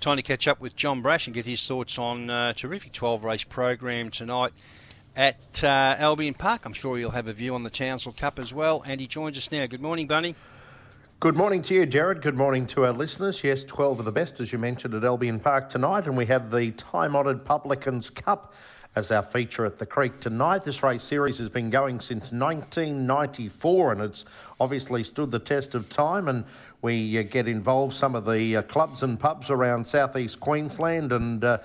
Time 0.00 0.16
to 0.16 0.22
catch 0.22 0.48
up 0.48 0.62
with 0.62 0.74
John 0.76 1.02
Brash 1.02 1.26
and 1.26 1.34
get 1.34 1.44
his 1.44 1.66
thoughts 1.68 1.98
on 1.98 2.30
uh, 2.30 2.54
terrific 2.54 2.92
12 2.92 3.22
race 3.22 3.44
program 3.44 4.10
tonight 4.10 4.54
at 5.14 5.62
uh, 5.62 5.66
Albion 5.98 6.32
Park. 6.32 6.62
I'm 6.64 6.72
sure 6.72 6.98
you'll 6.98 7.10
have 7.10 7.28
a 7.28 7.34
view 7.34 7.54
on 7.54 7.64
the 7.64 7.70
Townsville 7.70 8.14
Cup 8.14 8.38
as 8.38 8.54
well. 8.54 8.82
And 8.86 8.98
he 8.98 9.06
joins 9.06 9.36
us 9.36 9.52
now. 9.52 9.66
Good 9.66 9.82
morning, 9.82 10.06
Bunny. 10.06 10.36
Good 11.18 11.36
morning 11.36 11.60
to 11.64 11.74
you, 11.74 11.84
Jared. 11.84 12.22
Good 12.22 12.38
morning 12.38 12.66
to 12.68 12.86
our 12.86 12.94
listeners. 12.94 13.44
Yes, 13.44 13.62
12 13.64 13.98
of 13.98 14.04
the 14.06 14.10
best, 14.10 14.40
as 14.40 14.54
you 14.54 14.58
mentioned, 14.58 14.94
at 14.94 15.04
Albion 15.04 15.38
Park 15.38 15.68
tonight. 15.68 16.06
And 16.06 16.16
we 16.16 16.24
have 16.24 16.50
the 16.50 16.70
time 16.70 17.14
honoured 17.14 17.44
Publicans 17.44 18.08
Cup 18.08 18.54
as 18.96 19.10
our 19.10 19.22
feature 19.22 19.64
at 19.66 19.78
the 19.78 19.86
Creek 19.86 20.18
tonight. 20.18 20.64
This 20.64 20.82
race 20.82 21.02
series 21.02 21.38
has 21.38 21.48
been 21.48 21.70
going 21.70 22.00
since 22.00 22.32
1994 22.32 23.92
and 23.92 24.00
it's 24.00 24.24
obviously 24.58 25.04
stood 25.04 25.30
the 25.30 25.38
test 25.38 25.74
of 25.74 25.88
time. 25.90 26.26
And 26.26 26.44
we 26.82 27.18
uh, 27.18 27.22
get 27.22 27.46
involved 27.46 27.94
some 27.94 28.14
of 28.14 28.24
the 28.24 28.56
uh, 28.56 28.62
clubs 28.62 29.02
and 29.02 29.18
pubs 29.18 29.50
around 29.50 29.86
southeast 29.86 30.40
Queensland 30.40 31.12
and. 31.12 31.44
Uh, 31.44 31.58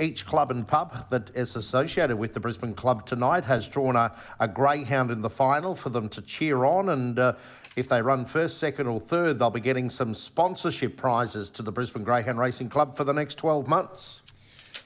each 0.00 0.26
club 0.26 0.50
and 0.50 0.66
pub 0.66 1.08
that 1.10 1.30
is 1.36 1.54
associated 1.54 2.16
with 2.16 2.34
the 2.34 2.40
Brisbane 2.40 2.74
Club 2.74 3.06
tonight 3.06 3.44
has 3.44 3.68
drawn 3.68 3.94
a, 3.94 4.12
a 4.40 4.48
greyhound 4.48 5.12
in 5.12 5.22
the 5.22 5.30
final 5.30 5.76
for 5.76 5.88
them 5.88 6.08
to 6.08 6.22
cheer 6.22 6.64
on. 6.64 6.88
And 6.88 7.16
uh, 7.16 7.34
if 7.76 7.88
they 7.88 8.02
run 8.02 8.24
first, 8.24 8.58
second, 8.58 8.88
or 8.88 8.98
third, 8.98 9.38
they'll 9.38 9.50
be 9.50 9.60
getting 9.60 9.90
some 9.90 10.14
sponsorship 10.14 10.96
prizes 10.96 11.48
to 11.50 11.62
the 11.62 11.70
Brisbane 11.70 12.02
Greyhound 12.02 12.40
Racing 12.40 12.70
Club 12.70 12.96
for 12.96 13.04
the 13.04 13.12
next 13.12 13.36
12 13.36 13.68
months. 13.68 14.20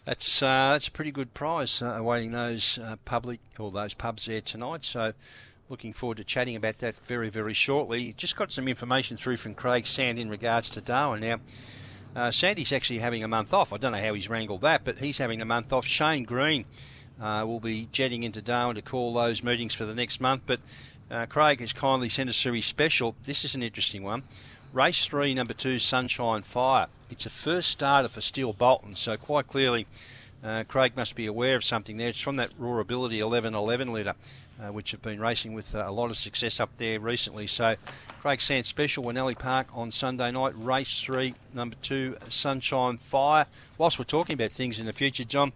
That's 0.05 0.43
uh, 0.43 0.73
that's 0.73 0.89
a 0.89 0.91
pretty 0.91 1.11
good 1.11 1.33
prize 1.33 1.83
uh, 1.83 1.87
awaiting 1.87 2.33
those 2.33 2.79
public 3.07 3.41
or 3.59 3.71
those 3.71 3.95
pubs 3.95 4.27
there 4.27 4.41
tonight. 4.41 4.85
So, 4.85 5.13
looking 5.69 5.93
forward 5.93 6.17
to 6.17 6.25
chatting 6.25 6.57
about 6.57 6.79
that 6.79 6.97
very 7.07 7.31
very 7.31 7.55
shortly. 7.55 8.15
Just 8.17 8.37
got 8.37 8.53
some 8.53 8.69
information 8.69 9.17
through 9.17 9.37
from 9.37 9.55
Craig 9.55 9.87
Sand 9.87 10.19
in 10.19 10.29
regards 10.29 10.71
to 10.71 10.81
Darwin. 10.81 11.21
Now, 11.21 11.41
uh, 12.17 12.31
Sandy's 12.31 12.73
actually 12.73 12.99
having 12.99 13.23
a 13.23 13.29
month 13.29 13.53
off. 13.53 13.73
I 13.73 13.77
don't 13.77 13.93
know 13.93 14.03
how 14.03 14.15
he's 14.15 14.29
wrangled 14.29 14.63
that, 14.63 14.85
but 14.85 14.99
he's 14.99 15.19
having 15.19 15.41
a 15.41 15.45
month 15.45 15.73
off. 15.73 15.87
Shane 15.87 16.25
Green 16.25 16.65
uh, 17.21 17.45
will 17.47 17.61
be 17.61 17.89
jetting 17.93 18.23
into 18.23 18.43
Darwin 18.43 18.77
to 18.77 18.83
call 18.83 19.13
those 19.13 19.43
meetings 19.43 19.75
for 19.75 19.85
the 19.85 19.95
next 19.95 20.21
month. 20.21 20.43
But 20.47 20.61
uh, 21.11 21.27
Craig 21.27 21.61
has 21.61 21.73
kindly 21.73 22.09
sent 22.09 22.31
us 22.31 22.43
through 22.43 22.55
his 22.55 22.67
special. 22.67 23.15
This 23.25 23.45
is 23.45 23.55
an 23.55 23.63
interesting 23.63 24.03
one. 24.03 24.25
Race 24.73 25.07
three, 25.07 25.33
number 25.33 25.55
two, 25.55 25.79
Sunshine 25.79 26.43
Fire. 26.43 26.89
It's 27.11 27.25
a 27.25 27.31
first 27.31 27.71
starter 27.71 28.09
for 28.09 28.21
Steel 28.21 28.53
Bolton, 28.53 28.97
so 28.97 29.17
quite 29.17 29.47
clearly 29.47 29.87
uh, 30.45 30.65
Craig 30.69 30.93
must 30.95 31.17
be 31.17 31.27
aware 31.27 31.57
of 31.57 31.65
something 31.65 31.97
there. 31.97 32.09
It's 32.09 32.21
from 32.21 32.37
that 32.37 32.51
Raw 32.59 32.79
Ability 32.79 33.23
1111 33.23 33.93
litter, 33.93 34.15
uh, 34.63 34.73
which 34.73 34.91
have 34.91 35.03
been 35.03 35.21
racing 35.21 35.55
with 35.55 35.75
uh, 35.75 35.85
a 35.87 35.93
lot 35.93 36.11
of 36.11 36.17
success 36.17 36.61
up 36.61 36.71
there 36.79 37.01
recently. 37.01 37.47
So, 37.47 37.77
Craig 38.21 38.41
Sand 38.41 38.67
Special, 38.67 39.05
Winnellie 39.05 39.39
Park 39.39 39.69
on 39.73 39.91
Sunday 39.91 40.31
night, 40.31 40.53
race 40.57 41.01
three, 41.01 41.35
number 41.55 41.77
two, 41.83 42.17
Sunshine 42.29 42.99
Fire. 42.99 43.47
Whilst 43.77 43.99
we're 43.99 44.05
talking 44.05 44.35
about 44.35 44.53
things 44.53 44.81
in 44.81 44.87
the 44.87 44.93
future, 44.93 45.25
John, 45.25 45.53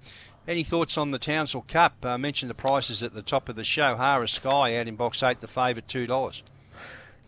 any 0.46 0.64
thoughts 0.64 0.98
on 0.98 1.10
the 1.10 1.18
Townsville 1.18 1.64
Cup? 1.68 1.94
I 2.02 2.12
uh, 2.12 2.18
mentioned 2.18 2.50
the 2.50 2.54
prices 2.54 3.02
at 3.02 3.14
the 3.14 3.22
top 3.22 3.48
of 3.48 3.56
the 3.56 3.64
show. 3.64 3.96
Hara 3.96 4.28
Sky 4.28 4.76
out 4.76 4.88
in 4.88 4.96
box 4.96 5.22
eight, 5.22 5.40
the 5.40 5.46
favourite 5.46 5.86
$2. 5.86 6.42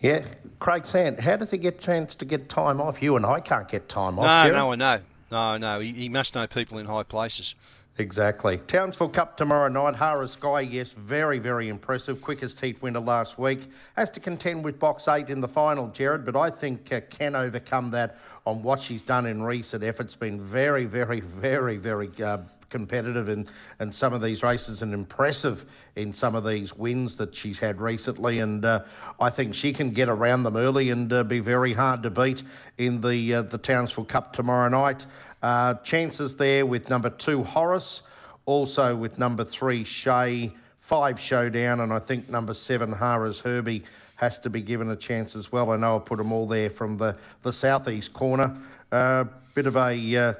Yeah, 0.01 0.25
Craig 0.59 0.87
Sand, 0.87 1.21
how 1.21 1.37
does 1.37 1.51
he 1.51 1.59
get 1.59 1.77
a 1.77 1.79
chance 1.79 2.15
to 2.17 2.25
get 2.25 2.49
time 2.49 2.81
off? 2.81 3.03
You 3.03 3.17
and 3.17 3.25
I 3.25 3.41
can't 3.41 3.69
get 3.69 3.89
time 3.89 4.19
off. 4.19 4.49
No, 4.49 4.53
no, 4.53 4.73
I 4.73 4.77
know. 4.77 5.01
No, 5.31 5.57
no, 5.57 5.81
he, 5.81 5.93
he 5.93 6.09
must 6.09 6.35
know 6.35 6.47
people 6.47 6.79
in 6.79 6.87
high 6.87 7.03
places. 7.05 7.55
Exactly. 7.97 8.59
Townsville 8.67 9.11
Cup 9.11 9.37
tomorrow 9.37 9.69
night. 9.69 9.95
Hara 9.95 10.27
Sky, 10.27 10.63
yes, 10.63 10.93
very, 10.93 11.39
very 11.39 11.69
impressive. 11.69 12.21
Quickest 12.21 12.61
heat 12.61 12.83
winner 12.83 12.99
last 12.99 13.39
week. 13.39 13.71
Has 13.97 14.11
to 14.11 14.21
contend 14.21 14.65
with 14.65 14.81
box 14.81 15.07
eight 15.07 15.31
in 15.31 15.41
the 15.41 15.47
final, 15.47 15.87
Jared, 15.89 16.25
but 16.25 16.35
I 16.35 16.51
think 16.51 16.93
uh, 16.93 17.03
can 17.09 17.37
overcome 17.37 17.93
that 17.93 18.19
on 18.47 18.65
what 18.65 18.81
she's 18.81 19.03
done 19.03 19.27
in 19.27 19.45
recent 19.45 19.85
efforts. 19.85 20.17
Been 20.17 20.41
very, 20.41 20.87
very, 20.87 21.21
very, 21.21 21.77
very 21.77 22.11
uh, 22.21 22.39
competitive 22.69 23.29
in, 23.29 23.47
in 23.79 23.93
some 23.93 24.13
of 24.13 24.21
these 24.21 24.43
races 24.43 24.83
and 24.83 24.93
impressive 24.93 25.65
in 25.95 26.13
some 26.13 26.35
of 26.35 26.45
these 26.45 26.75
wins 26.75 27.17
that 27.19 27.33
she's 27.33 27.61
had 27.61 27.81
recently. 27.81 28.41
And 28.41 28.65
uh, 28.65 28.81
I 29.21 29.31
think 29.31 29.55
she 29.55 29.73
can 29.73 29.91
get 29.91 30.09
around 30.09 30.43
them 30.43 30.57
early 30.57 30.91
and 30.91 31.13
uh, 31.13 31.23
be 31.23 31.39
very 31.39 31.75
hard 31.75 32.03
to 32.03 32.11
beat 32.11 32.43
in 32.77 33.01
the 33.01 33.35
uh, 33.35 33.43
the 33.43 33.59
Townsville 33.59 34.07
Cup 34.07 34.33
tomorrow 34.33 34.69
night. 34.69 35.07
Uh, 35.45 35.75
chances 35.83 36.37
there 36.37 36.65
with 36.65 36.89
number 36.89 37.11
two 37.11 37.43
Horace, 37.43 38.01
also 38.47 38.97
with 38.97 39.19
number 39.19 39.45
three 39.45 39.85
Shay, 39.85 40.51
five 40.81 41.21
Showdown, 41.21 41.81
and 41.81 41.93
I 41.93 41.99
think 41.99 42.31
number 42.31 42.55
seven 42.55 42.91
Hara's 42.91 43.41
Herbie 43.41 43.85
has 44.17 44.39
to 44.39 44.49
be 44.49 44.63
given 44.63 44.89
a 44.89 44.97
chance 44.97 45.37
as 45.37 45.53
well. 45.53 45.71
I 45.71 45.77
know 45.77 45.97
I 45.97 45.99
put 45.99 46.17
them 46.17 46.33
all 46.33 46.49
there 46.49 46.71
from 46.71 46.97
the 46.97 47.19
the 47.43 47.53
southeast 47.53 48.15
corner. 48.15 48.57
Uh, 48.91 49.25
bit 49.55 49.67
of 49.67 49.77
a 49.77 50.17
uh, 50.17 50.33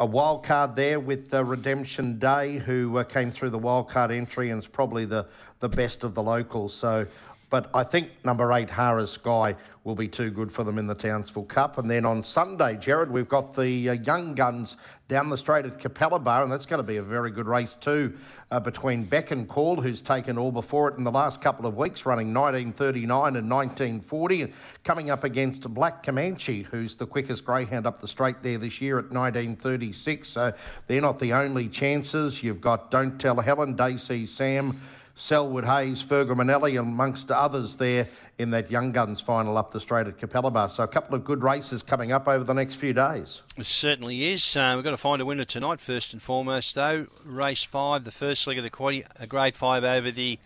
a 0.00 0.06
wild 0.06 0.42
card 0.42 0.74
there 0.74 0.98
with 0.98 1.34
uh, 1.34 1.44
Redemption 1.44 2.18
Day, 2.18 2.56
who 2.56 2.96
uh, 2.96 3.04
came 3.04 3.30
through 3.30 3.50
the 3.50 3.58
wild 3.58 3.90
card 3.90 4.10
entry 4.10 4.48
and 4.48 4.58
is 4.58 4.66
probably 4.66 5.04
the, 5.04 5.26
the 5.60 5.68
best 5.68 6.02
of 6.02 6.14
the 6.14 6.22
locals. 6.22 6.72
So 6.72 7.06
but 7.54 7.70
I 7.72 7.84
think 7.84 8.10
number 8.24 8.52
eight, 8.52 8.68
Hara 8.68 9.06
Sky, 9.06 9.54
will 9.84 9.94
be 9.94 10.08
too 10.08 10.32
good 10.32 10.50
for 10.50 10.64
them 10.64 10.76
in 10.76 10.88
the 10.88 10.94
Townsville 10.96 11.44
Cup. 11.44 11.78
And 11.78 11.88
then 11.88 12.04
on 12.04 12.24
Sunday, 12.24 12.76
Jared, 12.76 13.08
we've 13.08 13.28
got 13.28 13.54
the 13.54 13.90
uh, 13.90 13.92
Young 13.92 14.34
Guns 14.34 14.76
down 15.06 15.28
the 15.28 15.38
straight 15.38 15.64
at 15.64 15.78
Capalaba, 15.78 16.42
and 16.42 16.50
that's 16.50 16.66
going 16.66 16.78
to 16.78 16.82
be 16.82 16.96
a 16.96 17.02
very 17.04 17.30
good 17.30 17.46
race 17.46 17.76
too 17.76 18.18
uh, 18.50 18.58
between 18.58 19.04
Beck 19.04 19.30
and 19.30 19.48
Call, 19.48 19.80
who's 19.80 20.02
taken 20.02 20.36
all 20.36 20.50
before 20.50 20.88
it 20.88 20.98
in 20.98 21.04
the 21.04 21.12
last 21.12 21.40
couple 21.40 21.64
of 21.64 21.76
weeks, 21.76 22.04
running 22.04 22.34
1939 22.34 23.36
and 23.36 23.48
1940, 23.48 24.42
and 24.42 24.52
coming 24.82 25.10
up 25.10 25.22
against 25.22 25.62
Black 25.72 26.02
Comanche, 26.02 26.64
who's 26.64 26.96
the 26.96 27.06
quickest 27.06 27.44
greyhound 27.44 27.86
up 27.86 28.00
the 28.00 28.08
straight 28.08 28.42
there 28.42 28.58
this 28.58 28.80
year 28.80 28.98
at 28.98 29.12
1936. 29.12 30.28
So 30.28 30.52
they're 30.88 31.00
not 31.00 31.20
the 31.20 31.32
only 31.32 31.68
chances. 31.68 32.42
You've 32.42 32.60
got 32.60 32.90
Don't 32.90 33.16
Tell 33.16 33.36
Helen, 33.36 33.76
Daisy 33.76 34.26
Sam. 34.26 34.80
Selwood 35.16 35.64
Hayes, 35.64 36.02
Fergal 36.02 36.36
Manelli, 36.36 36.78
amongst 36.78 37.30
others 37.30 37.76
there 37.76 38.08
in 38.38 38.50
that 38.50 38.70
Young 38.70 38.90
Guns 38.90 39.20
final 39.20 39.56
up 39.56 39.70
the 39.70 39.80
straight 39.80 40.08
at 40.08 40.18
Capalaba. 40.18 40.68
So 40.68 40.82
a 40.82 40.88
couple 40.88 41.14
of 41.14 41.24
good 41.24 41.42
races 41.42 41.82
coming 41.82 42.10
up 42.10 42.26
over 42.26 42.42
the 42.42 42.52
next 42.52 42.74
few 42.76 42.92
days. 42.92 43.42
It 43.56 43.66
certainly 43.66 44.24
is. 44.32 44.56
Uh, 44.56 44.72
we've 44.74 44.84
got 44.84 44.90
to 44.90 44.96
find 44.96 45.22
a 45.22 45.24
winner 45.24 45.44
tonight, 45.44 45.80
first 45.80 46.12
and 46.12 46.20
foremost, 46.20 46.74
though. 46.74 47.06
Race 47.24 47.62
five, 47.62 48.04
the 48.04 48.10
first 48.10 48.46
leg 48.46 48.58
of 48.58 48.64
the 48.64 48.70
quaddy, 48.70 49.06
a 49.18 49.26
grade 49.26 49.56
five 49.56 49.84
over 49.84 50.10
the 50.10 50.38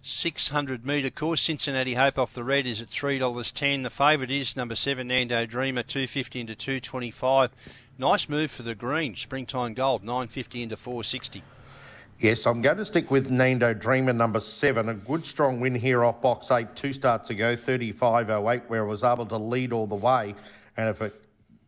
600 0.00 0.86
metre 0.86 1.10
course. 1.10 1.42
Cincinnati 1.42 1.94
Hope 1.94 2.18
off 2.18 2.32
the 2.32 2.44
red 2.44 2.66
is 2.66 2.80
at 2.80 2.88
$3.10. 2.88 3.82
The 3.82 3.90
favourite 3.90 4.30
is 4.30 4.56
number 4.56 4.74
seven, 4.74 5.08
Nando 5.08 5.44
Dreamer, 5.44 5.82
250 5.82 6.40
into 6.40 6.54
225. 6.54 7.50
Nice 7.98 8.28
move 8.28 8.50
for 8.50 8.62
the 8.62 8.74
green. 8.74 9.16
Springtime 9.16 9.74
Gold, 9.74 10.02
950 10.02 10.62
into 10.62 10.76
460. 10.76 11.42
Yes, 12.20 12.46
I'm 12.46 12.62
going 12.62 12.78
to 12.78 12.84
stick 12.84 13.12
with 13.12 13.30
Nando 13.30 13.72
Dreamer 13.72 14.12
number 14.12 14.40
seven. 14.40 14.88
A 14.88 14.94
good 14.94 15.24
strong 15.24 15.60
win 15.60 15.72
here 15.72 16.02
off 16.02 16.20
box 16.20 16.50
eight 16.50 16.74
two 16.74 16.92
starts 16.92 17.30
ago, 17.30 17.54
35.08, 17.54 18.62
where 18.66 18.82
it 18.82 18.88
was 18.88 19.04
able 19.04 19.24
to 19.26 19.36
lead 19.36 19.72
all 19.72 19.86
the 19.86 19.94
way. 19.94 20.34
And 20.76 20.88
if 20.88 21.00
it 21.00 21.14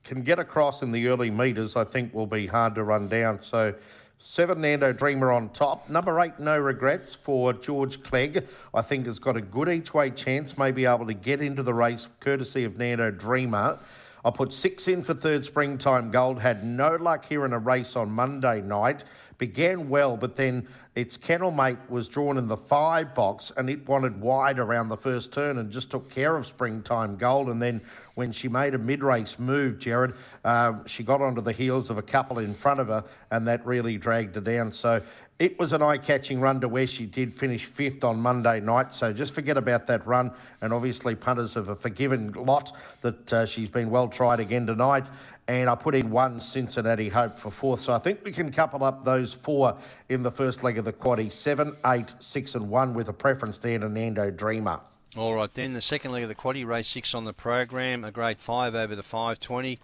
can 0.02 0.22
get 0.22 0.40
across 0.40 0.82
in 0.82 0.90
the 0.90 1.06
early 1.06 1.30
metres, 1.30 1.76
I 1.76 1.84
think 1.84 2.12
will 2.12 2.26
be 2.26 2.48
hard 2.48 2.74
to 2.74 2.82
run 2.82 3.06
down. 3.06 3.38
So 3.44 3.72
seven 4.18 4.60
Nando 4.60 4.92
Dreamer 4.92 5.30
on 5.30 5.50
top. 5.50 5.88
Number 5.88 6.18
eight, 6.18 6.40
No 6.40 6.58
Regrets 6.58 7.14
for 7.14 7.52
George 7.52 8.02
Clegg. 8.02 8.44
I 8.74 8.82
think 8.82 9.06
has 9.06 9.20
got 9.20 9.36
a 9.36 9.40
good 9.40 9.68
each 9.68 9.94
way 9.94 10.10
chance, 10.10 10.58
may 10.58 10.72
be 10.72 10.84
able 10.84 11.06
to 11.06 11.14
get 11.14 11.40
into 11.40 11.62
the 11.62 11.74
race 11.74 12.08
courtesy 12.18 12.64
of 12.64 12.76
Nando 12.76 13.12
Dreamer. 13.12 13.78
I 14.24 14.30
put 14.30 14.52
six 14.52 14.88
in 14.88 15.02
for 15.02 15.14
third 15.14 15.44
springtime 15.44 16.10
gold. 16.10 16.40
Had 16.40 16.64
no 16.64 16.96
luck 16.96 17.26
here 17.26 17.44
in 17.44 17.52
a 17.52 17.58
race 17.58 17.96
on 17.96 18.10
Monday 18.10 18.60
night 18.60 19.04
began 19.40 19.88
well, 19.88 20.16
but 20.16 20.36
then 20.36 20.68
its 20.94 21.16
kennel 21.16 21.50
mate 21.50 21.78
was 21.88 22.08
drawn 22.08 22.36
in 22.36 22.46
the 22.46 22.56
five 22.56 23.14
box 23.14 23.50
and 23.56 23.70
it 23.70 23.88
wanted 23.88 24.20
wide 24.20 24.58
around 24.58 24.88
the 24.88 24.96
first 24.96 25.32
turn 25.32 25.58
and 25.58 25.70
just 25.70 25.90
took 25.90 26.10
care 26.10 26.36
of 26.36 26.46
springtime 26.46 27.16
gold. 27.16 27.48
And 27.48 27.60
then 27.60 27.80
when 28.14 28.32
she 28.32 28.48
made 28.48 28.74
a 28.74 28.78
mid 28.78 29.02
race 29.02 29.38
move, 29.38 29.78
Jared, 29.78 30.14
uh, 30.44 30.74
she 30.86 31.02
got 31.02 31.22
onto 31.22 31.40
the 31.40 31.52
heels 31.52 31.88
of 31.88 31.96
a 31.96 32.02
couple 32.02 32.38
in 32.38 32.54
front 32.54 32.80
of 32.80 32.88
her 32.88 33.02
and 33.30 33.48
that 33.48 33.64
really 33.64 33.96
dragged 33.96 34.34
her 34.34 34.40
down. 34.42 34.72
So 34.72 35.00
it 35.40 35.58
was 35.58 35.72
an 35.72 35.82
eye 35.82 35.96
catching 35.96 36.38
run 36.38 36.60
to 36.60 36.68
where 36.68 36.86
she 36.86 37.06
did 37.06 37.34
finish 37.34 37.64
fifth 37.64 38.04
on 38.04 38.20
Monday 38.20 38.60
night. 38.60 38.94
So 38.94 39.12
just 39.12 39.34
forget 39.34 39.56
about 39.56 39.86
that 39.88 40.06
run. 40.06 40.30
And 40.60 40.72
obviously, 40.72 41.14
punters 41.14 41.54
have 41.54 41.68
a 41.68 41.74
forgiven 41.74 42.30
lot 42.32 42.76
that 43.00 43.32
uh, 43.32 43.46
she's 43.46 43.70
been 43.70 43.90
well 43.90 44.06
tried 44.06 44.38
again 44.38 44.66
tonight 44.66 45.06
and 45.48 45.68
I 45.68 45.74
put 45.74 45.96
in 45.96 46.10
one 46.10 46.40
Cincinnati 46.40 47.08
Hope 47.08 47.36
for 47.36 47.50
fourth. 47.50 47.80
So 47.80 47.92
I 47.92 47.98
think 47.98 48.22
we 48.22 48.30
can 48.30 48.52
couple 48.52 48.84
up 48.84 49.04
those 49.04 49.34
four 49.34 49.76
in 50.08 50.22
the 50.22 50.30
first 50.30 50.62
leg 50.62 50.78
of 50.78 50.84
the 50.84 50.92
quaddy 50.92 51.32
seven, 51.32 51.76
eight, 51.86 52.14
six, 52.20 52.54
and 52.54 52.70
one 52.70 52.94
with 52.94 53.08
a 53.08 53.12
preference 53.12 53.58
there 53.58 53.76
to 53.80 53.88
Nando 53.88 54.30
Dreamer. 54.30 54.78
All 55.16 55.34
right, 55.34 55.52
then 55.52 55.72
the 55.72 55.80
second 55.80 56.12
leg 56.12 56.22
of 56.22 56.28
the 56.28 56.36
quaddy 56.36 56.64
race 56.64 56.86
six 56.86 57.14
on 57.14 57.24
the 57.24 57.32
program, 57.32 58.04
a 58.04 58.12
grade 58.12 58.38
five 58.38 58.76
over 58.76 58.94
the 58.94 59.02
520. 59.02 59.80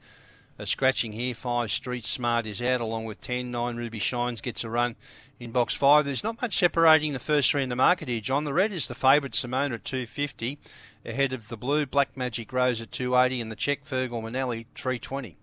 A 0.59 0.65
scratching 0.65 1.13
here, 1.13 1.35
five 1.35 1.71
Street 1.71 2.07
Smart 2.07 2.47
is 2.47 2.63
out 2.63 2.81
along 2.81 3.05
with 3.05 3.21
10. 3.21 3.51
Nine 3.51 3.77
Ruby 3.77 3.99
Shines 3.99 4.41
gets 4.41 4.65
a 4.65 4.71
run 4.71 4.97
in 5.39 5.51
box 5.51 5.75
five. 5.75 6.07
There's 6.07 6.25
not 6.25 6.41
much 6.41 6.57
separating 6.57 7.13
the 7.13 7.19
first 7.19 7.51
three 7.51 7.63
in 7.63 7.69
the 7.69 7.77
market 7.77 8.09
here, 8.09 8.23
John. 8.23 8.45
The 8.45 8.55
red 8.55 8.73
is 8.73 8.89
the 8.89 8.95
favourite 8.95 9.35
Simona 9.35 9.75
at 9.75 9.85
250, 9.85 10.59
ahead 11.05 11.35
of 11.35 11.49
the 11.49 11.59
blue 11.59 11.85
Black 11.85 12.17
Magic 12.17 12.55
Rose 12.55 12.81
at 12.81 12.91
280, 12.91 13.43
and 13.43 13.53
the 13.53 13.57
check 13.57 13.85
Fergal 13.85 14.23
Manelli 14.23 14.65
320. 14.75 15.37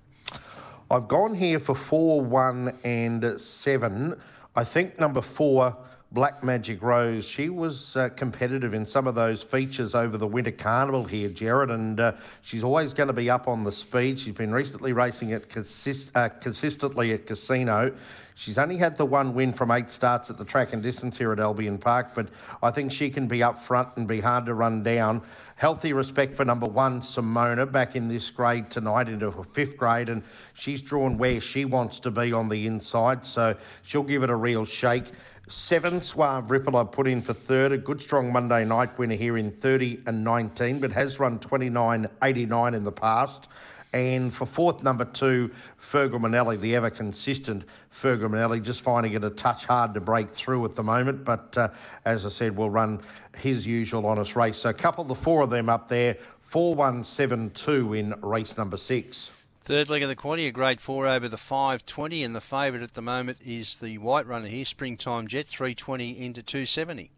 I've 0.90 1.08
gone 1.08 1.36
here 1.36 1.60
for 1.60 1.76
four, 1.76 2.22
one, 2.22 2.76
and 2.84 3.40
seven. 3.40 4.20
I 4.56 4.64
think 4.64 5.00
number 5.00 5.22
four, 5.22 5.78
Black 6.14 6.44
Magic 6.44 6.84
Rose, 6.84 7.26
she 7.26 7.50
was 7.50 7.96
uh, 7.96 8.08
competitive 8.10 8.76
in 8.76 8.86
some 8.86 9.08
of 9.08 9.16
those 9.16 9.42
features 9.42 9.96
over 9.96 10.16
the 10.16 10.28
Winter 10.28 10.52
Carnival 10.52 11.04
here, 11.06 11.28
Jared, 11.28 11.72
and 11.72 12.00
uh, 12.00 12.12
she's 12.44 12.64
always 12.64 12.94
going 12.94 13.08
to 13.08 13.14
be 13.14 13.32
up 13.32 13.48
on 13.48 13.64
the 13.64 13.72
speed. 13.72 14.20
She's 14.20 14.36
been 14.36 14.54
recently 14.54 14.94
racing 14.94 15.30
it 15.30 15.50
consist- 15.50 16.12
uh, 16.14 16.30
consistently 16.30 17.14
at 17.14 17.26
Casino. 17.26 17.96
She's 18.36 18.60
only 18.60 18.78
had 18.78 18.96
the 18.96 19.08
one 19.08 19.34
win 19.34 19.54
from 19.54 19.72
eight 19.72 19.90
starts 19.90 20.30
at 20.30 20.38
the 20.38 20.46
track 20.46 20.74
and 20.74 20.84
distance 20.84 21.18
here 21.18 21.32
at 21.32 21.40
Albion 21.40 21.80
Park, 21.80 22.10
but 22.14 22.30
I 22.62 22.70
think 22.70 22.92
she 22.92 23.10
can 23.10 23.28
be 23.28 23.42
up 23.42 23.58
front 23.58 23.90
and 23.96 24.08
be 24.08 24.22
hard 24.22 24.46
to 24.46 24.54
run 24.54 24.84
down. 24.84 25.24
Healthy 25.56 25.94
respect 25.94 26.36
for 26.36 26.46
number 26.46 26.68
one, 26.68 27.02
Simona, 27.02 27.72
back 27.72 27.96
in 27.96 28.08
this 28.08 28.30
grade 28.30 28.70
tonight 28.70 29.08
into 29.08 29.32
her 29.32 29.44
fifth 29.44 29.78
grade, 29.78 30.10
and 30.10 30.22
she's 30.54 30.82
drawn 30.82 31.18
where 31.18 31.40
she 31.40 31.66
wants 31.66 32.00
to 32.00 32.12
be 32.12 32.34
on 32.34 32.50
the 32.50 32.68
inside, 32.68 33.26
so 33.26 33.56
she'll 33.84 34.04
give 34.04 34.24
it 34.24 34.30
a 34.30 34.36
real 34.36 34.66
shake. 34.66 35.06
Seven, 35.50 36.02
Suave 36.02 36.52
Ripple, 36.52 36.78
I 36.78 36.86
put 36.86 37.06
in 37.06 37.22
for 37.22 37.34
third. 37.34 37.74
A 37.74 37.78
good 37.78 38.02
strong 38.02 38.32
Monday 38.32 38.64
night 38.64 38.98
winner 38.98 39.16
here 39.16 39.38
in 39.38 39.52
30 39.52 40.00
and 40.06 40.24
19, 40.24 40.80
but 40.80 40.94
has 40.94 41.20
run 41.20 41.38
29.89 41.38 42.74
in 42.74 42.84
the 42.86 42.92
past. 42.94 43.50
And 43.92 44.34
for 44.34 44.46
fourth, 44.46 44.84
number 44.84 45.04
two, 45.04 45.52
Fergal 45.78 46.22
Manelli, 46.22 46.56
the 46.56 46.74
ever 46.78 46.90
consistent 46.90 47.66
Fergal 47.94 48.30
Manelli, 48.30 48.62
just 48.62 48.82
finding 48.82 49.14
it 49.14 49.24
a 49.26 49.30
touch 49.30 49.66
hard 49.66 49.94
to 49.96 50.00
break 50.00 50.30
through 50.30 50.64
at 50.64 50.76
the 50.76 50.82
moment. 50.82 51.26
But 51.26 51.58
uh, 51.58 51.70
as 52.06 52.26
I 52.26 52.30
said, 52.30 52.56
we'll 52.56 52.70
run 52.70 53.02
his 53.36 53.68
usual 53.68 54.06
honest 54.06 54.38
race. 54.38 54.58
So 54.58 54.72
couple, 54.72 55.04
the 55.04 55.14
four 55.14 55.42
of 55.42 55.50
them 55.50 55.68
up 55.68 55.90
there, 55.90 56.18
4 56.42 56.74
1 56.74 57.04
7 57.04 57.52
2 57.52 57.94
in 57.94 58.14
race 58.22 58.58
number 58.58 58.78
six. 58.78 59.32
Third 59.64 59.90
leg 59.90 60.04
of 60.04 60.10
the 60.10 60.16
quaddy, 60.18 60.46
a 60.50 60.52
grade 60.52 60.82
four 60.82 61.08
over 61.08 61.30
the 61.30 61.38
520, 61.38 62.22
and 62.26 62.36
the 62.36 62.42
favourite 62.42 62.84
at 62.84 62.96
the 62.96 63.02
moment 63.02 63.38
is 63.46 63.78
the 63.78 63.98
white 63.98 64.28
runner 64.28 64.48
here, 64.48 64.66
Springtime 64.66 65.26
Jet, 65.26 65.48
320 65.48 66.22
into 66.22 66.44
270. 66.44 67.10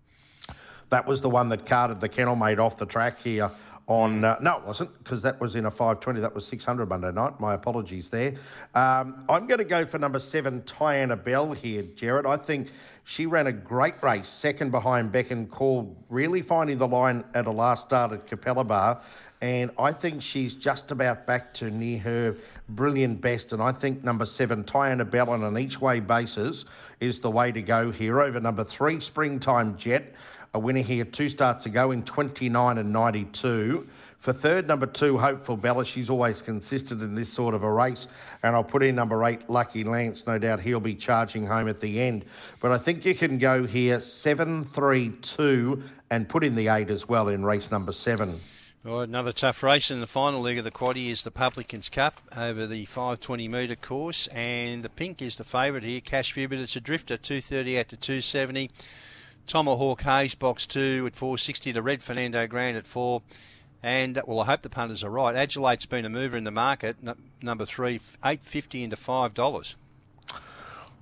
That 0.91 1.07
was 1.07 1.21
the 1.21 1.29
one 1.29 1.49
that 1.49 1.65
carted 1.65 2.01
the 2.01 2.07
kennel 2.07 2.35
mate 2.35 2.59
off 2.59 2.77
the 2.77 2.85
track 2.85 3.19
here 3.23 3.49
on. 3.87 4.23
Uh, 4.23 4.37
no, 4.41 4.57
it 4.57 4.63
wasn't 4.63 4.95
because 4.99 5.23
that 5.23 5.41
was 5.41 5.55
in 5.55 5.65
a 5.65 5.71
520. 5.71 6.19
That 6.19 6.35
was 6.35 6.45
600 6.45 6.87
Monday 6.87 7.11
night. 7.11 7.39
My 7.39 7.55
apologies 7.55 8.11
there. 8.11 8.35
Um, 8.75 9.25
I'm 9.27 9.47
going 9.47 9.57
to 9.57 9.65
go 9.65 9.83
for 9.83 9.97
number 9.97 10.19
seven, 10.19 10.61
Tiana 10.61 11.21
Bell 11.21 11.51
here, 11.51 11.81
Jared. 11.95 12.27
I 12.27 12.37
think 12.37 12.69
she 13.05 13.25
ran 13.25 13.47
a 13.47 13.51
great 13.51 13.95
race, 14.03 14.27
second 14.27 14.69
behind 14.69 15.11
Beck 15.11 15.31
and 15.31 15.49
Call, 15.49 15.97
really 16.09 16.43
finding 16.43 16.77
the 16.77 16.87
line 16.87 17.23
at 17.33 17.47
a 17.47 17.51
last 17.51 17.87
start 17.87 18.11
at 18.11 18.27
Capella 18.27 19.01
And 19.41 19.71
I 19.77 19.91
think 19.91 20.21
she's 20.21 20.53
just 20.53 20.91
about 20.91 21.25
back 21.25 21.53
to 21.55 21.69
near 21.69 21.99
her 21.99 22.35
brilliant 22.69 23.21
best. 23.21 23.53
And 23.53 23.61
I 23.61 23.71
think 23.71 24.03
number 24.03 24.25
seven, 24.25 24.63
Tiana 24.63 25.09
Bell, 25.09 25.29
on 25.29 25.43
an 25.43 25.57
each 25.57 25.79
way 25.79 25.99
basis, 25.99 26.65
is 26.99 27.19
the 27.19 27.29
way 27.29 27.51
to 27.51 27.61
go 27.61 27.91
here. 27.91 28.21
Over 28.21 28.39
number 28.39 28.63
three, 28.63 28.99
Springtime 28.99 29.77
Jet 29.77 30.13
a 30.55 30.59
winner 30.59 30.81
here 30.81 31.03
two 31.03 31.27
starts 31.27 31.65
ago 31.65 31.91
in 31.91 32.01
29 32.03 32.77
and 32.77 32.93
92. 32.93 33.85
For 34.19 34.31
third, 34.31 34.67
number 34.67 34.85
two, 34.85 35.17
Hopeful 35.17 35.57
Bella. 35.57 35.83
She's 35.83 36.09
always 36.09 36.41
consistent 36.41 37.01
in 37.01 37.13
this 37.13 37.31
sort 37.31 37.53
of 37.53 37.63
a 37.63 37.71
race. 37.71 38.07
And 38.41 38.55
I'll 38.55 38.63
put 38.63 38.81
in 38.81 38.95
number 38.95 39.23
eight, 39.25 39.49
Lucky 39.49 39.83
Lance. 39.83 40.25
No 40.25 40.39
doubt 40.39 40.61
he'll 40.61 40.79
be 40.79 40.95
charging 40.95 41.45
home 41.45 41.67
at 41.67 41.81
the 41.81 41.99
end. 41.99 42.23
But 42.61 42.71
I 42.71 42.77
think 42.77 43.03
you 43.03 43.13
can 43.13 43.37
go 43.37 43.65
here 43.65 43.99
seven, 43.99 44.63
three, 44.63 45.09
two, 45.21 45.83
and 46.09 46.27
put 46.27 46.45
in 46.45 46.55
the 46.55 46.69
eight 46.69 46.89
as 46.89 47.07
well 47.07 47.27
in 47.27 47.43
race 47.43 47.69
number 47.69 47.91
seven. 47.91 48.39
All 48.87 48.99
right, 48.99 49.09
another 49.09 49.31
tough 49.31 49.63
race 49.63 49.89
in 49.89 49.99
the 49.99 50.05
final 50.05 50.41
leg 50.41 50.59
of 50.59 50.63
the 50.63 50.69
quaddy 50.69 51.09
is 51.09 51.23
the 51.23 51.31
Publicans 51.31 51.89
Cup 51.89 52.21
over 52.37 52.67
the 52.67 52.85
520 52.85 53.47
metre 53.47 53.75
course. 53.75 54.27
And 54.27 54.83
the 54.83 54.89
pink 54.89 55.23
is 55.23 55.37
the 55.37 55.43
favourite 55.43 55.83
here, 55.83 56.01
Cash 56.01 56.33
View, 56.33 56.47
but 56.47 56.59
it's 56.59 56.75
a 56.75 56.81
drifter, 56.81 57.17
238 57.17 57.89
to 57.89 57.97
270. 57.97 58.69
Tomahawk 59.47 60.03
Hayes, 60.03 60.35
box 60.35 60.67
two 60.67 61.03
at 61.07 61.15
460. 61.15 61.71
The 61.71 61.81
red 61.81 62.03
Fernando 62.03 62.45
Grand 62.45 62.77
at 62.77 62.85
four. 62.85 63.23
And 63.81 64.19
uh, 64.19 64.21
well, 64.27 64.41
I 64.41 64.45
hope 64.45 64.61
the 64.61 64.69
punters 64.69 65.03
are 65.03 65.09
right. 65.09 65.35
Adulate's 65.35 65.87
been 65.87 66.05
a 66.05 66.09
mover 66.09 66.37
in 66.37 66.43
the 66.43 66.51
market. 66.51 66.97
Number 67.41 67.65
three, 67.65 67.99
eight 68.23 68.43
fifty 68.43 68.83
into 68.83 68.97
five 68.97 69.33
dollars. 69.33 69.75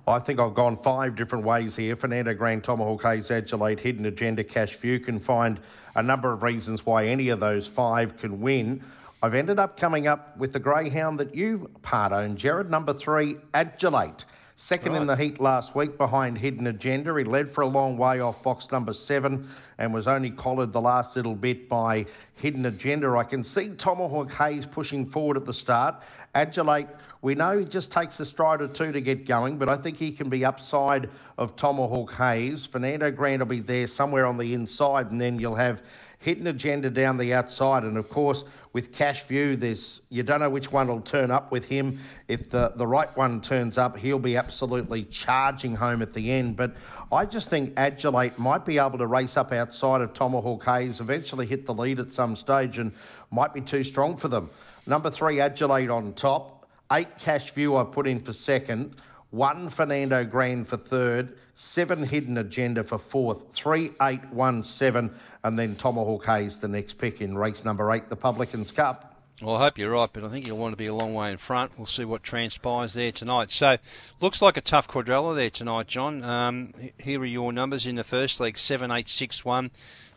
I 0.06 0.18
think 0.18 0.38
I've 0.38 0.54
gone 0.54 0.76
five 0.76 1.16
different 1.16 1.46
ways 1.46 1.76
here. 1.76 1.96
Fernando 1.96 2.34
Grand, 2.34 2.62
Tomahawk 2.62 3.02
Hayes, 3.04 3.28
Adulate, 3.28 3.80
Hidden 3.80 4.04
Agenda, 4.04 4.44
Cash 4.44 4.76
View 4.76 5.00
can 5.00 5.18
find 5.18 5.58
a 5.94 6.02
number 6.02 6.30
of 6.32 6.42
reasons 6.42 6.84
why 6.84 7.06
any 7.06 7.30
of 7.30 7.40
those 7.40 7.66
five 7.66 8.18
can 8.18 8.40
win. 8.40 8.82
I've 9.22 9.34
ended 9.34 9.58
up 9.58 9.78
coming 9.78 10.06
up 10.06 10.36
with 10.36 10.52
the 10.52 10.60
greyhound 10.60 11.18
that 11.20 11.34
you 11.34 11.70
part 11.80 12.12
own, 12.12 12.36
Jared. 12.36 12.70
Number 12.70 12.92
three, 12.92 13.36
Adulate. 13.54 14.26
Second 14.56 14.92
right. 14.92 15.00
in 15.00 15.06
the 15.06 15.16
heat 15.16 15.40
last 15.40 15.74
week 15.74 15.96
behind 15.96 16.36
Hidden 16.36 16.66
Agenda. 16.66 17.16
He 17.16 17.24
led 17.24 17.50
for 17.50 17.62
a 17.62 17.66
long 17.66 17.96
way 17.96 18.20
off 18.20 18.42
box 18.42 18.70
number 18.70 18.92
seven 18.92 19.48
and 19.78 19.92
was 19.92 20.06
only 20.06 20.30
collared 20.30 20.72
the 20.72 20.80
last 20.80 21.16
little 21.16 21.34
bit 21.34 21.68
by 21.68 22.06
Hidden 22.34 22.66
Agenda. 22.66 23.16
I 23.16 23.24
can 23.24 23.42
see 23.42 23.70
Tomahawk 23.70 24.30
Hayes 24.32 24.66
pushing 24.66 25.06
forward 25.06 25.38
at 25.38 25.44
the 25.44 25.54
start. 25.54 26.02
Adulate, 26.34 26.88
we 27.22 27.34
know 27.34 27.58
he 27.58 27.64
just 27.64 27.90
takes 27.90 28.20
a 28.20 28.26
stride 28.26 28.60
or 28.60 28.68
two 28.68 28.92
to 28.92 29.00
get 29.00 29.24
going, 29.24 29.56
but 29.56 29.68
I 29.68 29.76
think 29.76 29.96
he 29.96 30.12
can 30.12 30.28
be 30.28 30.44
upside 30.44 31.08
of 31.38 31.56
Tomahawk 31.56 32.14
Hayes. 32.14 32.66
Fernando 32.66 33.10
Grand 33.10 33.40
will 33.40 33.46
be 33.46 33.60
there 33.60 33.86
somewhere 33.86 34.26
on 34.26 34.36
the 34.36 34.52
inside, 34.52 35.10
and 35.10 35.20
then 35.20 35.38
you'll 35.38 35.54
have 35.54 35.82
Hidden 36.18 36.46
Agenda 36.46 36.90
down 36.90 37.16
the 37.16 37.32
outside. 37.32 37.84
And 37.84 37.96
of 37.96 38.08
course, 38.08 38.44
with 38.72 38.92
Cash 38.92 39.24
View, 39.24 39.56
there's 39.56 40.00
you 40.10 40.22
don't 40.22 40.40
know 40.40 40.50
which 40.50 40.72
one 40.72 40.88
will 40.88 41.00
turn 41.00 41.30
up 41.30 41.52
with 41.52 41.64
him. 41.66 41.98
If 42.28 42.50
the, 42.50 42.72
the 42.76 42.86
right 42.86 43.14
one 43.16 43.40
turns 43.40 43.78
up, 43.78 43.96
he'll 43.96 44.18
be 44.18 44.36
absolutely 44.36 45.04
charging 45.04 45.76
home 45.76 46.02
at 46.02 46.12
the 46.12 46.32
end. 46.32 46.56
But 46.56 46.74
I 47.12 47.24
just 47.24 47.48
think 47.48 47.74
Adulate 47.76 48.36
might 48.38 48.64
be 48.64 48.78
able 48.78 48.98
to 48.98 49.06
race 49.06 49.36
up 49.36 49.52
outside 49.52 50.00
of 50.00 50.12
Tomahawk 50.12 50.64
Hayes, 50.64 51.00
eventually 51.00 51.46
hit 51.46 51.66
the 51.66 51.74
lead 51.74 52.00
at 52.00 52.10
some 52.12 52.36
stage, 52.36 52.78
and 52.78 52.92
might 53.30 53.54
be 53.54 53.60
too 53.60 53.84
strong 53.84 54.16
for 54.16 54.28
them. 54.28 54.50
Number 54.86 55.10
three, 55.10 55.36
Adulate 55.36 55.90
on 55.90 56.12
top. 56.14 56.66
Eight 56.92 57.18
Cash 57.18 57.52
View 57.52 57.76
I 57.76 57.84
put 57.84 58.06
in 58.06 58.20
for 58.20 58.32
second. 58.32 58.96
One 59.30 59.68
Fernando 59.68 60.24
Grand 60.24 60.68
for 60.68 60.76
third. 60.76 61.36
Seven 61.56 62.02
Hidden 62.04 62.36
Agenda 62.38 62.84
for 62.84 62.98
fourth. 62.98 63.52
Three, 63.52 63.92
eight, 64.02 64.24
one, 64.30 64.64
seven 64.64 65.14
and 65.44 65.58
then 65.58 65.76
Tomahawk 65.76 66.26
Hayes 66.26 66.58
the 66.58 66.68
next 66.68 66.98
pick 66.98 67.20
in 67.20 67.36
race 67.36 67.64
number 67.64 67.92
eight, 67.92 68.08
the 68.08 68.16
Publicans 68.16 68.72
Cup. 68.72 69.14
Well, 69.42 69.56
I 69.56 69.64
hope 69.64 69.78
you're 69.78 69.90
right, 69.90 70.08
but 70.12 70.24
I 70.24 70.28
think 70.28 70.46
you'll 70.46 70.58
want 70.58 70.72
to 70.72 70.76
be 70.76 70.86
a 70.86 70.94
long 70.94 71.12
way 71.12 71.30
in 71.30 71.36
front. 71.36 71.72
We'll 71.76 71.86
see 71.86 72.04
what 72.04 72.22
transpires 72.22 72.94
there 72.94 73.12
tonight. 73.12 73.50
So, 73.50 73.76
looks 74.20 74.40
like 74.40 74.56
a 74.56 74.60
tough 74.60 74.88
quadrella 74.88 75.34
there 75.34 75.50
tonight, 75.50 75.88
John. 75.88 76.22
Um, 76.22 76.72
here 76.98 77.20
are 77.20 77.26
your 77.26 77.52
numbers 77.52 77.86
in 77.86 77.96
the 77.96 78.04
first 78.04 78.40
leg: 78.40 78.56
seven, 78.56 78.90
eight, 78.90 79.08
six, 79.08 79.44
one. 79.44 79.70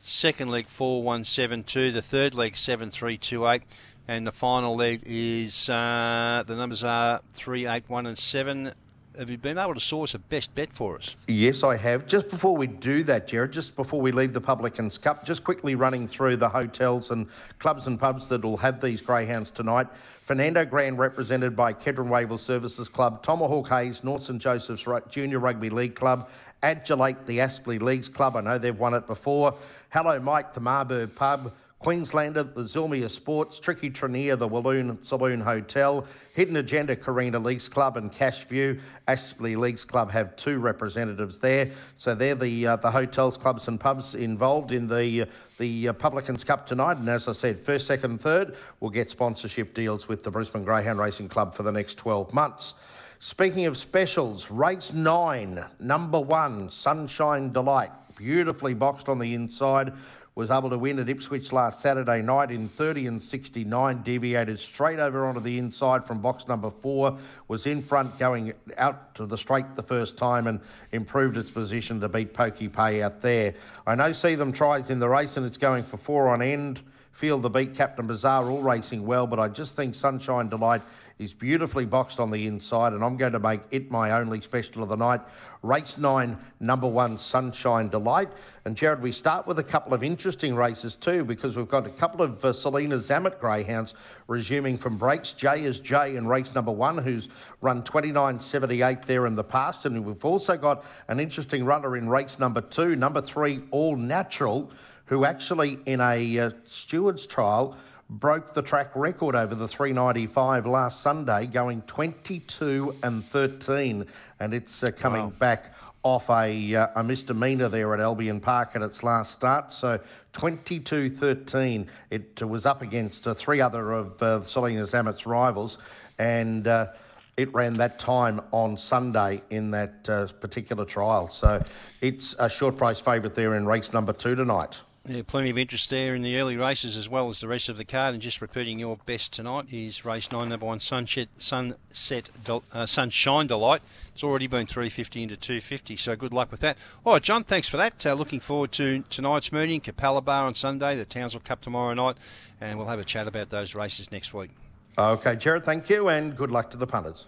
Second 0.03 0.49
leg: 0.49 0.67
four, 0.67 1.03
one, 1.03 1.25
seven, 1.25 1.63
two. 1.63 1.91
The 1.91 2.01
third 2.01 2.35
leg: 2.35 2.55
seven, 2.55 2.89
three, 2.91 3.17
two, 3.17 3.47
eight. 3.47 3.63
And 4.07 4.25
the 4.25 4.31
final 4.31 4.75
leg 4.75 5.03
is 5.05 5.69
uh, 5.69 6.43
the 6.47 6.55
numbers 6.55 6.83
are 6.83 7.21
three, 7.33 7.67
eight, 7.67 7.89
one, 7.89 8.05
and 8.05 8.17
seven 8.17 8.73
have 9.17 9.31
you 9.31 9.37
been 9.37 9.57
able 9.57 9.73
to 9.73 9.79
source 9.79 10.13
a 10.13 10.19
best 10.19 10.53
bet 10.53 10.71
for 10.71 10.95
us? 10.95 11.15
Yes, 11.27 11.63
I 11.63 11.75
have. 11.75 12.05
Just 12.05 12.29
before 12.29 12.55
we 12.55 12.67
do 12.67 13.03
that, 13.03 13.27
Jared, 13.27 13.51
just 13.51 13.75
before 13.75 13.99
we 13.99 14.11
leave 14.11 14.31
the 14.31 14.41
Publicans 14.41 14.97
Cup, 14.99 15.25
just 15.25 15.43
quickly 15.43 15.73
running 15.73 16.07
through 16.07 16.37
the 16.37 16.47
hotels 16.47 17.09
and 17.09 17.27
clubs 17.57 17.87
and 17.87 17.99
pubs 17.99 18.27
that 18.29 18.43
will 18.43 18.57
have 18.57 18.79
these 18.79 19.01
greyhounds 19.01 19.49
tonight. 19.49 19.87
Fernando 20.23 20.65
Grand, 20.65 20.99
represented 20.99 21.55
by 21.55 21.73
Kedron 21.73 22.09
Wavell 22.09 22.37
Services 22.37 22.89
Club, 22.89 23.23
Tomahawk 23.23 23.69
Hayes, 23.69 24.03
North 24.03 24.23
St 24.23 24.39
Joseph's 24.39 24.85
Junior 25.09 25.39
Rugby 25.39 25.69
League 25.69 25.95
Club, 25.95 26.29
Adulate, 26.61 27.25
the 27.25 27.39
Aspley 27.39 27.81
Leagues 27.81 28.09
Club. 28.09 28.35
I 28.35 28.41
know 28.41 28.57
they've 28.57 28.77
won 28.77 28.93
it 28.93 29.07
before. 29.07 29.55
Hello, 29.89 30.19
Mike, 30.19 30.53
the 30.53 30.59
Marburg 30.59 31.15
Pub. 31.15 31.53
Queenslander, 31.87 32.43
the 32.43 32.63
Zillmere 32.63 33.09
Sports, 33.09 33.61
Tricky 33.61 33.89
Tranier, 33.89 34.37
the 34.37 34.45
Walloon 34.45 34.99
Saloon 35.05 35.39
Hotel, 35.39 36.05
Hidden 36.33 36.57
Agenda, 36.57 36.97
Carina 36.97 37.39
Leagues 37.39 37.69
Club, 37.69 37.95
and 37.95 38.11
Cashview, 38.11 38.77
Aspley 39.07 39.55
Leagues 39.55 39.85
Club 39.85 40.11
have 40.11 40.35
two 40.35 40.59
representatives 40.59 41.39
there. 41.39 41.71
So 41.95 42.13
they're 42.13 42.35
the 42.35 42.67
uh, 42.67 42.75
the 42.75 42.91
hotels, 42.91 43.37
clubs, 43.37 43.69
and 43.69 43.79
pubs 43.79 44.15
involved 44.15 44.73
in 44.73 44.89
the 44.89 45.21
uh, 45.21 45.25
the 45.59 45.87
uh, 45.87 45.93
Publicans 45.93 46.43
Cup 46.43 46.67
tonight. 46.67 46.97
And 46.97 47.07
as 47.07 47.29
I 47.29 47.31
said, 47.31 47.57
first, 47.57 47.87
second, 47.87 48.19
third 48.19 48.57
will 48.81 48.89
get 48.89 49.09
sponsorship 49.09 49.73
deals 49.73 50.09
with 50.09 50.23
the 50.23 50.29
Brisbane 50.29 50.65
Greyhound 50.65 50.99
Racing 50.99 51.29
Club 51.29 51.53
for 51.53 51.63
the 51.63 51.71
next 51.71 51.95
12 51.95 52.33
months. 52.33 52.73
Speaking 53.19 53.65
of 53.65 53.77
specials, 53.77 54.51
race 54.51 54.91
nine, 54.91 55.63
number 55.79 56.19
one, 56.19 56.69
Sunshine 56.69 57.53
Delight, 57.53 57.91
beautifully 58.17 58.73
boxed 58.73 59.07
on 59.07 59.19
the 59.19 59.33
inside 59.33 59.93
was 60.37 60.51
able 60.51 60.69
to 60.69 60.77
win 60.77 60.99
at 60.99 61.09
Ipswich 61.09 61.51
last 61.51 61.81
Saturday 61.81 62.21
night 62.21 62.51
in 62.51 62.69
30 62.69 63.07
and 63.07 63.23
69, 63.23 64.03
deviated 64.03 64.59
straight 64.59 64.99
over 64.99 65.25
onto 65.25 65.39
the 65.39 65.57
inside 65.57 66.05
from 66.05 66.21
box 66.21 66.47
number 66.47 66.69
four, 66.69 67.17
was 67.47 67.65
in 67.65 67.81
front 67.81 68.15
going 68.19 68.53
out 68.77 69.15
to 69.15 69.25
the 69.25 69.35
straight 69.35 69.65
the 69.75 69.81
first 69.81 70.15
time 70.15 70.45
and 70.45 70.59
improved 70.91 71.37
its 71.37 71.49
position 71.49 71.99
to 71.99 72.07
beat 72.07 72.35
Pokey 72.35 72.69
Pay 72.69 73.01
out 73.01 73.19
there. 73.19 73.55
I 73.87 73.95
know 73.95 74.13
see 74.13 74.35
them 74.35 74.51
tries 74.51 74.91
in 74.91 74.99
the 74.99 75.09
race 75.09 75.37
and 75.37 75.45
it's 75.45 75.57
going 75.57 75.83
for 75.83 75.97
four 75.97 76.27
on 76.27 76.43
end. 76.43 76.81
Feel 77.13 77.39
the 77.39 77.49
beat 77.49 77.73
Captain 77.73 78.05
Bazaar 78.05 78.47
all 78.47 78.61
racing 78.61 79.07
well, 79.07 79.25
but 79.25 79.39
I 79.39 79.47
just 79.47 79.75
think 79.75 79.95
Sunshine 79.95 80.49
Delight 80.49 80.83
is 81.17 81.33
beautifully 81.33 81.85
boxed 81.85 82.19
on 82.19 82.29
the 82.29 82.45
inside, 82.45 82.93
and 82.93 83.03
I'm 83.03 83.17
going 83.17 83.33
to 83.33 83.39
make 83.39 83.61
it 83.71 83.89
my 83.89 84.11
only 84.11 84.39
special 84.41 84.83
of 84.83 84.89
the 84.89 84.95
night. 84.95 85.21
Race 85.63 85.97
nine, 85.97 86.37
number 86.59 86.87
one, 86.87 87.17
Sunshine 87.17 87.89
Delight. 87.89 88.29
And 88.65 88.75
Jared, 88.75 89.01
we 89.01 89.11
start 89.11 89.47
with 89.47 89.59
a 89.59 89.63
couple 89.63 89.93
of 89.93 90.03
interesting 90.03 90.55
races 90.55 90.95
too, 90.95 91.23
because 91.23 91.55
we've 91.55 91.69
got 91.69 91.87
a 91.87 91.91
couple 91.91 92.21
of 92.21 92.43
uh, 92.43 92.53
Selena 92.53 92.97
Zammit 92.97 93.39
greyhounds 93.39 93.95
resuming 94.27 94.77
from 94.77 94.97
breaks. 94.97 95.31
Jay 95.31 95.63
is 95.63 95.79
Jay 95.79 96.15
in 96.15 96.27
race 96.27 96.53
number 96.53 96.71
one, 96.71 96.97
who's 96.97 97.29
run 97.61 97.81
29.78 97.81 99.05
there 99.05 99.25
in 99.25 99.35
the 99.35 99.43
past. 99.43 99.85
And 99.85 100.05
we've 100.05 100.25
also 100.25 100.57
got 100.57 100.85
an 101.07 101.19
interesting 101.19 101.65
runner 101.65 101.97
in 101.97 102.09
race 102.09 102.39
number 102.39 102.61
two, 102.61 102.95
number 102.95 103.21
three, 103.21 103.61
All 103.71 103.95
Natural, 103.95 104.71
who 105.05 105.25
actually 105.25 105.79
in 105.85 106.01
a 106.01 106.39
uh, 106.39 106.51
stewards 106.65 107.25
trial 107.25 107.77
broke 108.09 108.53
the 108.53 108.61
track 108.61 108.95
record 108.95 109.35
over 109.35 109.53
the 109.53 109.67
395 109.67 110.65
last 110.65 111.01
Sunday, 111.01 111.45
going 111.45 111.81
22 111.83 112.95
and 113.03 113.23
13, 113.25 114.05
and 114.39 114.53
it's 114.53 114.83
uh, 114.83 114.91
coming 114.91 115.23
wow. 115.23 115.33
back 115.39 115.73
off 116.03 116.29
a, 116.29 116.75
uh, 116.75 116.87
a 116.95 117.03
misdemeanor 117.03 117.67
there 117.67 117.93
at 117.93 117.99
Albion 117.99 118.39
Park 118.39 118.71
at 118.75 118.81
its 118.81 119.03
last 119.03 119.31
start. 119.31 119.73
So 119.73 119.99
22 120.33 121.09
13. 121.09 121.87
It 122.11 122.41
was 122.41 122.65
up 122.65 122.81
against 122.81 123.27
uh, 123.27 123.33
three 123.33 123.59
other 123.59 123.91
of 123.91 124.21
uh, 124.21 124.39
Zammit's 124.41 125.25
rivals, 125.25 125.79
and 126.19 126.67
uh, 126.67 126.87
it 127.35 127.53
ran 127.53 127.73
that 127.75 127.99
time 127.99 128.41
on 128.51 128.77
Sunday 128.77 129.41
in 129.49 129.71
that 129.71 130.07
uh, 130.09 130.27
particular 130.39 130.85
trial. 130.85 131.27
So 131.29 131.61
it's 132.01 132.35
a 132.39 132.49
short 132.49 132.77
price 132.77 132.99
favourite 132.99 133.35
there 133.35 133.55
in 133.55 133.65
race 133.65 133.91
number 133.93 134.13
two 134.13 134.35
tonight. 134.35 134.79
Yeah, 135.09 135.21
plenty 135.25 135.49
of 135.49 135.57
interest 135.57 135.89
there 135.89 136.15
in 136.15 136.21
the 136.21 136.37
early 136.37 136.57
races 136.57 136.97
as 136.97 137.07
well 137.07 137.29
as 137.29 137.39
the 137.39 137.47
rest 137.47 137.69
of 137.69 137.77
the 137.77 137.85
card. 137.85 138.13
And 138.13 138.21
just 138.21 138.41
repeating 138.41 138.77
your 138.77 138.97
best 139.05 139.31
tonight 139.31 139.67
is 139.71 140.03
race 140.03 140.29
nine, 140.33 140.49
number 140.49 140.65
one, 140.65 140.81
Sunset, 140.81 141.29
Sunset 141.37 142.29
uh, 142.73 142.85
Sunshine 142.85 143.47
Delight. 143.47 143.81
It's 144.13 144.23
already 144.23 144.47
been 144.47 144.67
350 144.67 145.23
into 145.23 145.37
250, 145.37 145.95
so 145.95 146.17
good 146.17 146.33
luck 146.33 146.51
with 146.51 146.59
that. 146.59 146.77
All 147.05 147.13
right, 147.13 147.23
John, 147.23 147.45
thanks 147.45 147.69
for 147.69 147.77
that. 147.77 148.05
Uh, 148.05 148.15
looking 148.15 148.41
forward 148.41 148.73
to 148.73 149.05
tonight's 149.09 149.53
meeting, 149.53 149.79
Capalaba 149.79 150.45
on 150.45 150.55
Sunday, 150.55 150.97
the 150.97 151.05
Townsville 151.05 151.41
Cup 151.41 151.61
tomorrow 151.61 151.93
night, 151.93 152.17
and 152.59 152.77
we'll 152.77 152.87
have 152.87 152.99
a 152.99 153.05
chat 153.05 153.29
about 153.29 153.49
those 153.49 153.73
races 153.73 154.11
next 154.11 154.33
week. 154.33 154.49
Okay, 154.97 155.37
Jared, 155.37 155.63
thank 155.63 155.89
you, 155.89 156.09
and 156.09 156.35
good 156.35 156.51
luck 156.51 156.69
to 156.71 156.77
the 156.77 156.87
punters. 156.87 157.27